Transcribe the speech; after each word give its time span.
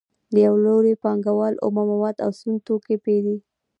له 0.33 0.39
یو 0.47 0.55
لوري 0.65 0.93
پانګوال 1.03 1.53
اومه 1.65 1.83
مواد 1.91 2.15
او 2.25 2.31
سون 2.39 2.55
توکي 2.67 2.95
پېري 3.05 3.37